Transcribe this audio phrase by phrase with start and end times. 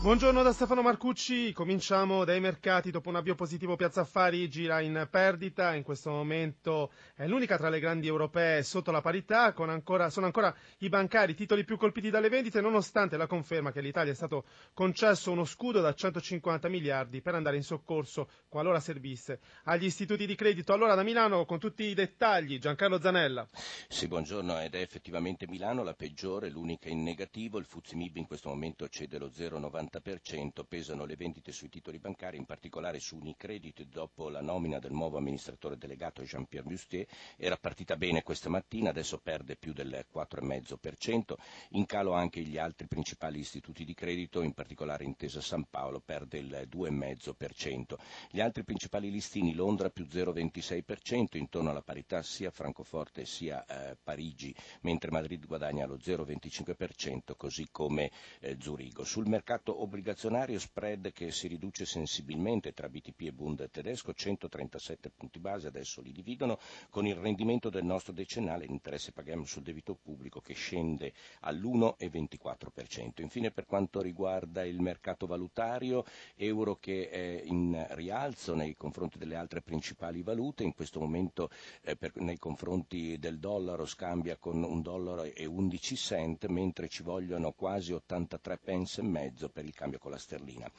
[0.00, 2.92] Buongiorno da Stefano Marcucci, cominciamo dai mercati.
[2.92, 7.68] Dopo un avvio positivo Piazza Affari gira in perdita, in questo momento è l'unica tra
[7.68, 12.10] le grandi europee sotto la parità, ancora, sono ancora i bancari, i titoli più colpiti
[12.10, 17.20] dalle vendite, nonostante la conferma che all'Italia è stato concesso uno scudo da 150 miliardi
[17.20, 20.72] per andare in soccorso qualora servisse agli istituti di credito.
[20.72, 23.48] Allora da Milano con tutti i dettagli, Giancarlo Zanella.
[23.88, 28.48] Sì, buongiorno, ed è effettivamente Milano la peggiore, l'unica in negativo, il Fuzimib in questo
[28.48, 33.84] momento cede lo 0,90 40% pesano le vendite sui titoli bancari, in particolare su Unicredit
[33.84, 37.06] dopo la nomina del nuovo amministratore delegato Jean-Pierre Mustier.
[37.36, 41.34] Era partita bene questa mattina, adesso perde più del 4,5%.
[41.70, 46.38] In calo anche gli altri principali istituti di credito, in particolare Intesa San Paolo perde
[46.38, 47.94] il 2,5%.
[48.30, 54.54] Gli altri principali listini, Londra più 0,26%, intorno alla parità sia Francoforte sia eh, Parigi,
[54.82, 58.10] mentre Madrid guadagna lo 0,25%, così come
[58.40, 59.04] eh, Zurigo.
[59.04, 65.38] Sul mercato obbligazionario spread che si riduce sensibilmente tra BTP e Bund tedesco, 137 punti
[65.38, 66.58] base, adesso li dividono,
[66.90, 73.22] con il rendimento del nostro decennale, l'interesse paghiamo sul debito pubblico che scende all'1,24%.
[73.22, 76.04] Infine per quanto riguarda il mercato valutario,
[76.36, 81.50] euro che è in rialzo nei confronti delle altre principali valute, in questo momento
[81.82, 87.02] eh, per, nei confronti del dollaro scambia con un dollaro e 11 cent, mentre ci
[87.02, 90.70] vogliono quasi 83 pence e mezzo per il cambio con la sterlina.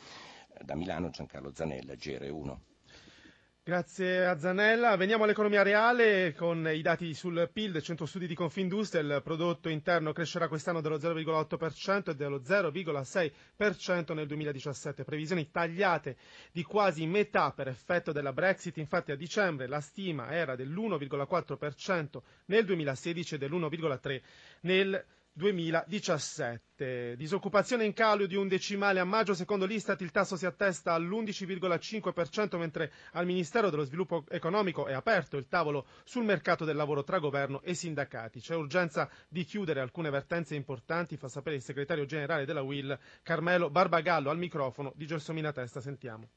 [0.62, 2.58] Da Milano Giancarlo Zanella, GR1.
[3.70, 4.96] Grazie a Zanella.
[4.96, 9.02] Veniamo all'economia reale con i dati sul PIL del centro studi di Confindustria.
[9.04, 15.04] Il prodotto interno crescerà quest'anno dello 0,8% e dello 0,6% nel 2017.
[15.04, 16.18] Previsioni tagliate
[16.52, 18.78] di quasi metà per effetto della Brexit.
[18.78, 24.22] Infatti a dicembre la stima era dell'1,4% nel 2016 e dell'1,3%
[24.62, 25.18] nel 2017.
[25.40, 27.16] 2017.
[27.16, 32.58] Disoccupazione in calo di un decimale a maggio, secondo l'Istat il tasso si attesta all'11,5%,
[32.58, 37.20] mentre al Ministero dello Sviluppo Economico è aperto il tavolo sul mercato del lavoro tra
[37.20, 38.42] governo e sindacati.
[38.42, 43.70] C'è urgenza di chiudere alcune vertenze importanti, fa sapere il segretario generale della UIL, Carmelo
[43.70, 45.80] Barbagallo, al microfono di Gelsomina Testa.
[45.80, 46.28] Sentiamo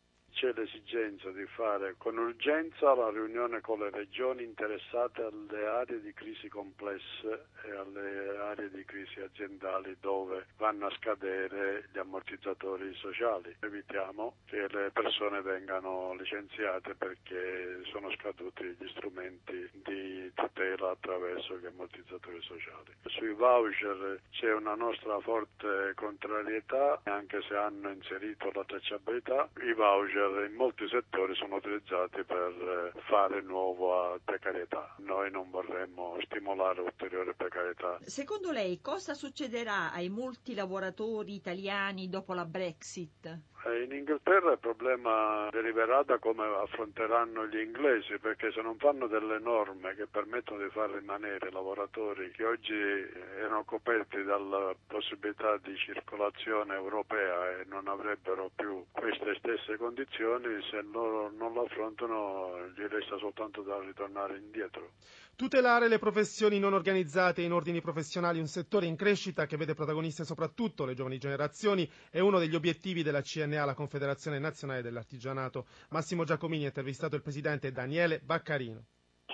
[0.42, 6.12] c'è l'esigenza di fare con urgenza la riunione con le regioni interessate alle aree di
[6.12, 13.54] crisi complesse e alle aree di crisi aziendali dove vanno a scadere gli ammortizzatori sociali.
[13.60, 21.66] Evitiamo che le persone vengano licenziate perché sono scaduti gli strumenti di tutela attraverso gli
[21.66, 22.92] ammortizzatori sociali.
[23.04, 30.30] Sui voucher c'è una nostra forte contrarietà, anche se hanno inserito la tracciabilità, i voucher
[30.46, 34.94] in molti settori sono utilizzati per eh, fare nuova precarietà.
[34.98, 37.98] Noi non vorremmo stimolare ulteriore precarietà.
[38.02, 43.26] Secondo lei cosa succederà ai molti lavoratori italiani dopo la Brexit?
[43.64, 49.06] Eh, in Inghilterra il problema deriverà da come affronteranno gli inglesi, perché se non fanno
[49.06, 55.76] delle norme che permettono di far rimanere lavoratori che oggi erano coperti dalla possibilità di
[55.76, 62.82] circolazione europea e non avrebbero più queste stesse condizioni, se loro non lo affrontano gli
[62.88, 64.90] resta soltanto da ritornare indietro.
[65.34, 70.24] Tutelare le professioni non organizzate in ordini professionali, un settore in crescita che vede protagoniste
[70.24, 75.51] soprattutto le giovani generazioni, è uno degli obiettivi della CNA, la Confederazione Nazionale dell'Artigianato.
[75.90, 78.84] Massimo Giacomini ha intervistato il presidente Daniele Baccarino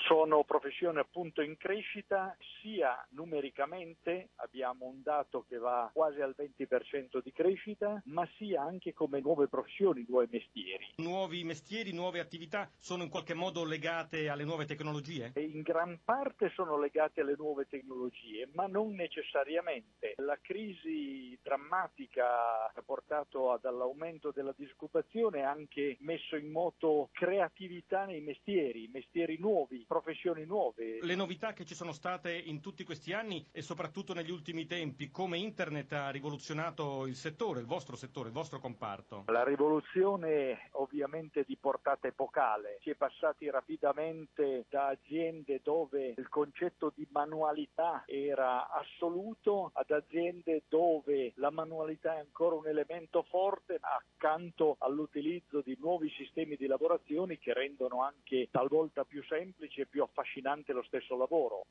[0.09, 7.21] sono professioni appunto in crescita sia numericamente, abbiamo un dato che va quasi al 20%
[7.23, 10.95] di crescita, ma sia anche come nuove professioni, nuovi mestieri.
[10.97, 15.33] Nuovi mestieri, nuove attività sono in qualche modo legate alle nuove tecnologie?
[15.35, 20.15] E in gran parte sono legate alle nuove tecnologie, ma non necessariamente.
[20.17, 28.21] La crisi drammatica ha portato dall'aumento della disoccupazione ha anche messo in moto creatività nei
[28.21, 30.99] mestieri, mestieri nuovi, professioni nuove.
[31.03, 35.11] Le novità che ci sono state in tutti questi anni e soprattutto negli ultimi tempi,
[35.11, 39.25] come Internet ha rivoluzionato il settore, il vostro settore, il vostro comparto?
[39.27, 42.79] La rivoluzione ovviamente di portata epocale.
[42.83, 50.63] Si è passati rapidamente da aziende dove il concetto di manualità era assoluto ad aziende
[50.69, 57.39] dove la manualità è ancora un elemento forte accanto all'utilizzo di nuovi sistemi di lavorazione
[57.39, 61.63] che rendono anche talvolta più semplice più affascinante lo stesso lavoro.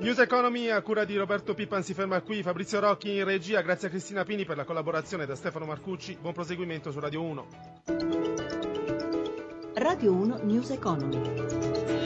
[0.00, 3.88] News Economy a cura di Roberto Pippan si ferma qui, Fabrizio Rocchi in regia, grazie
[3.88, 7.46] a Cristina Pini per la collaborazione da Stefano Marcucci, buon proseguimento su Radio 1.
[9.74, 12.05] Radio 1 News Economy.